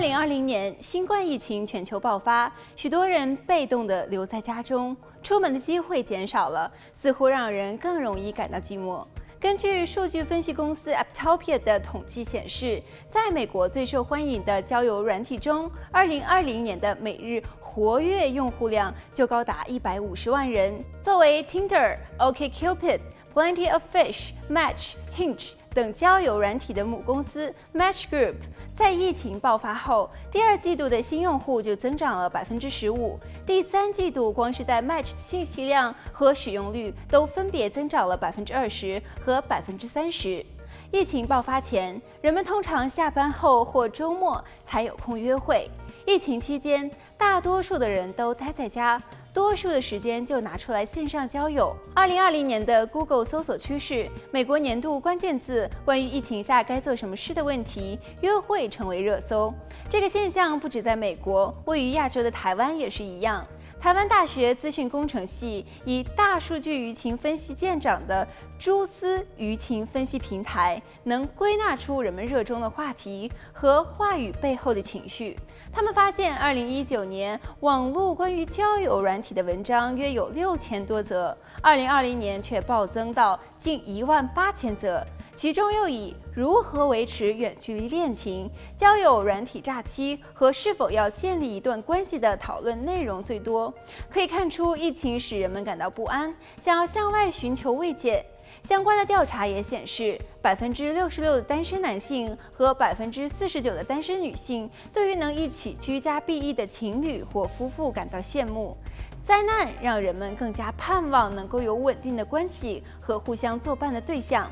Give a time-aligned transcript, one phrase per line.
[0.00, 9.04] 二零二零年，新冠疫情全球爆发，许多人被动地留在家中，出门的机会减少了，似乎让人更容易感到寂寞。
[9.38, 20.82] 根据数据分析公司 Apptopia 的统计显示，在美国最受欢迎的交友软体中，二零二零年的每日活跃用户量就高达一百五十万人。
[21.02, 23.00] 作为 Tinder、OkCupid、
[23.32, 28.34] Plenty of Fish、Match、Hinge 等交友软体的母公司 Match Group，
[28.72, 40.44] 在疫情爆发后，第二季度的新用户就增长了百分之十五，第三季度光是在 Match 的信息量和使用率都分别增长了百分之二十和百分之三十。
[40.90, 45.70] 疫情爆发前，人们通常下班后或周末才有空约会，
[46.04, 49.00] 疫情期间，大多数的人都待在家。
[49.32, 51.74] 多数的时间就拿出来线上交友。
[51.94, 59.52] 二零二零年的 Google 搜索趋势，美国年度关键字关于疫情下该做什么事的问题，约会成为热搜。
[59.88, 63.46] 这个现象不止在美国，位于亚洲的台湾也是一样。
[63.80, 68.28] 台湾大学资讯工程系以大数据舆情分析见长的
[68.60, 75.34] 蛛丝舆情分析平台，能归纳出人们热衷的话题和话语背后的情绪。
[75.72, 85.02] 他们发现，二零一九年网络关于交友软体的文章约有六千多则，二零二零年却暴增到近一万八千则。
[85.34, 93.72] 其中又以如何维持远距离恋情、交友软体诈欺和是否要建立一段关系的讨论内容最多。
[94.10, 98.22] 可以看出，疫情使人们感到不安，想要向外寻求慰藉。
[98.62, 108.76] 相关的调查也显示，百分之六十六的单身男性和百分之四十九的单身女性对于能一起居家避疫的情侣或夫妇感到羡慕。
[109.22, 114.50] 灾难让人们更加盼望能够有稳定的关系和互相作伴的对象。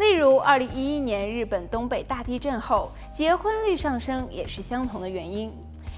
[0.00, 5.52] 例如，二零一一年日本东北大地震后，结婚率上升也是相同的原因。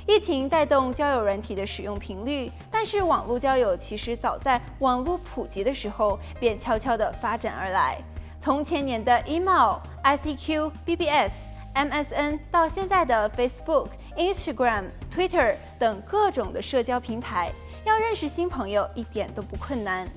[0.06, 2.50] 疫情带动交友软体的使用频率，
[2.82, 7.98] 但是网络交友其实早在网络普及的时候便悄悄地发展而来。
[8.38, 11.30] 从前年的 email、ICQ、BBS、
[11.74, 17.52] MSN 到现在的 Facebook、Instagram、Twitter 等各种的社交平台。
[17.84, 20.08] 要认识新朋友一点都不困难。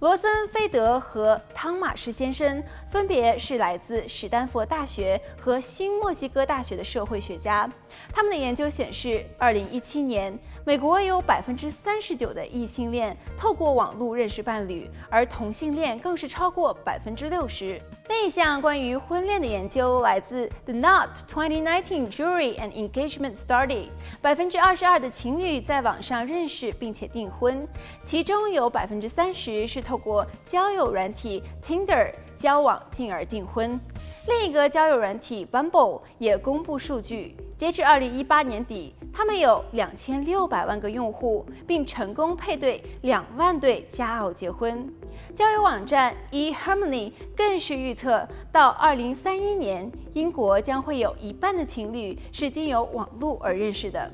[0.00, 7.70] 罗森菲德和汤马士先生分别是来自史丹佛大学和新墨西哥大学的社会学家。
[8.12, 10.36] 他们的研究显示，二零一七年，
[10.66, 17.78] 美国有百分之三十九的异性恋透过网络认识伴侣，而同性恋更是超过百分之六十。
[18.08, 23.88] 另一项关于婚恋的研究来自 The Knot 2019 Jury and Engagement Study，
[24.22, 27.68] 百分之二十二的情侣在网上认识并且订婚，
[28.02, 33.78] 其中有百分之三十是透过交友软体 Tinder 交往进而订婚。
[34.26, 44.92] 另一个交友软体 Bumble 也公布数据，截至二零一八年底，他们有两千六百万个用户，并成功配对两万对佳偶结婚。
[45.32, 54.10] 交友网站 eHarmony 更是预测，到二零三一年，英国将会有一半的情侣是经由网络而认识的。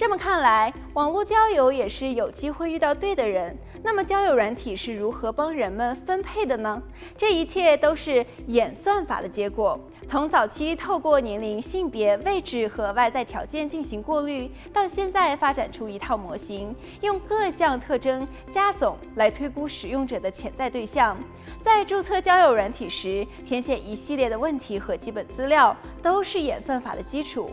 [0.00, 3.54] 这么看来，网络交友也是有机会遇到对的人。
[3.82, 6.82] 那么，交友软体是如何帮人们分配的呢？
[7.18, 9.78] 这一切都是演算法的结果。
[10.08, 21.14] 从早期透过年龄、性别、位置和外在条件进行过滤，到现在发展出一套模型，用各项特征加总来推估使用者的潜在对象。
[21.60, 27.50] 在注册交友软体时，填写一系列的问题和基本资料，都是演算法的基础。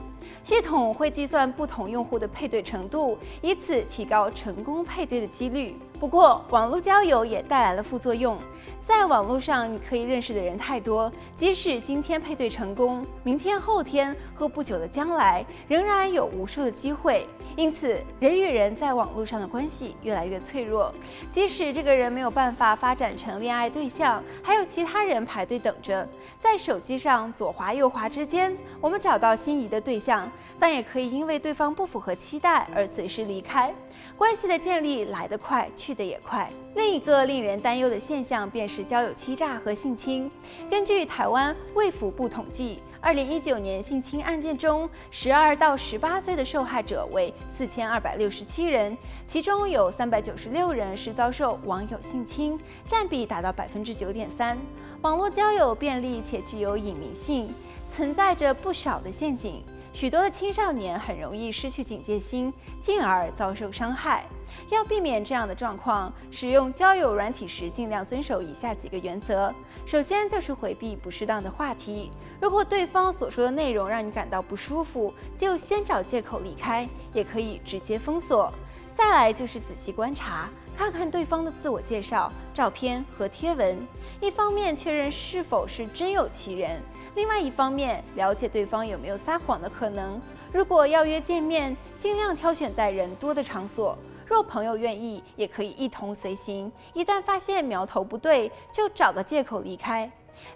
[0.47, 5.75] 系统会计算不同用户的配对程度，以此提高成功配对的几率。
[6.00, 8.38] 不过，网络交友也带来了副作用。
[8.80, 17.28] 在网络上，你可以认识的人太多，即使今天配对成功，明天、后天和不久的将来，仍然有无数的机会。
[17.57, 20.94] 因此，人与人在网络上的关系越来越脆弱。
[21.31, 26.07] 即使这个人没有办法发展成恋爱对象，还有其他人排队等着。
[26.38, 33.74] 在手机上左滑右滑之间，我们找到心仪的对象，但也可以因为对方不符合期待而随时离开。
[34.16, 36.50] 关系的建立来得快，得也快。
[36.75, 40.30] 另一个令人担忧的现象便是交友欺诈和性侵。
[40.69, 54.57] 根据台湾卫福部统计，二零一九年性侵案件中，十二到十八岁的受害者为四千二百六十七人，其中有三百九十六人是遭受网友性侵，占比达到百分之九点三。
[55.01, 57.54] 网络交友便利且具有隐秘性，
[57.88, 59.63] 存在着不少的陷阱。
[59.94, 64.25] 许多的青少年很容易失去警戒心，进而遭受伤害。
[64.69, 69.54] 要避免这样的状况，使用交友软体时尽量遵守以下几个原则。
[69.86, 72.12] 首先就是回避不适当的话题。
[72.39, 78.54] 如果对方所说的内容让你感到不舒服，就先找借口离开，也可以直接封锁。
[78.92, 83.75] 再来就是仔细观察，看看对方的自我介绍、照片和贴文，
[84.21, 86.79] 一方面确认是否是真有其人，
[87.15, 90.21] 另外一方面了解对方有没有撒谎的可能。
[90.53, 93.97] 如果要约见面，尽量挑选在人多的场所。
[94.27, 96.71] 若朋友愿意，也可以一同随行。
[96.94, 100.09] 一旦发现苗头不对，就找个借口离开。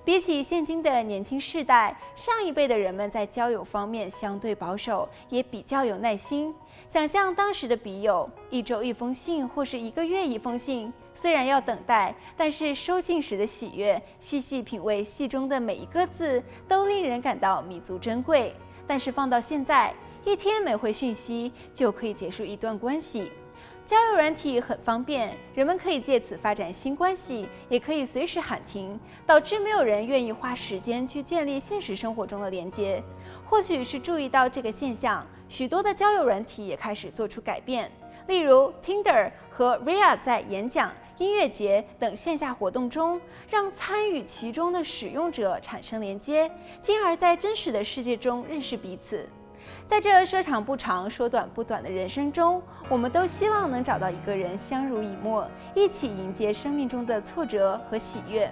[0.04, 6.54] 比起现今的年轻世代，上一辈的人们在交友方面相对保守，也比较有耐心。
[6.88, 18.54] 想象当时的笔友，一周一封信，或是一个月一封信，虽然要等待，但是收信时的喜悦，细细品味信中的每一个字，都令人感到弥足珍贵。
[18.88, 19.94] 但是放到现在，
[20.26, 23.32] 一天没回讯息，就可以结束一段关系。
[23.92, 33.04] 交友软体很方便，人们可以借此发展新关系，也可以随时喊停，导致没有人愿意花时间去建立现实生活中的连接。
[33.46, 37.92] 或许是注意到这个现象，许多的交友软体也开始做出改变。
[38.28, 46.50] 例如，Tinder 和 Ria 在演讲、音乐节等线下活动中，让参与其中的使用者产生连接，
[46.80, 49.28] 进而在真实的世界中认识彼此。
[49.88, 58.52] 在这说长不长、说短不短的人生中，我们都希望能找到一个人相濡以沫，一起迎接生命中的挫折和喜悦。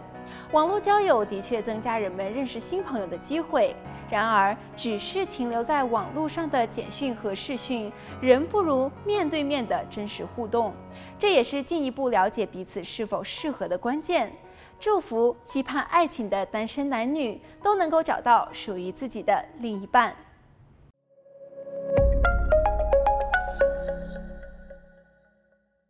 [0.51, 3.75] 网络交友的确增加人们认识新朋友的机会，
[4.11, 10.73] 然而，只是停留在网络上的简讯和视讯，仍不如面对面的真实互动。
[11.17, 14.31] 这也是进一步了解彼此是否适合的关键。
[14.79, 20.15] 祝福期盼爱情的单身男女都能够找到属于自己的另一半。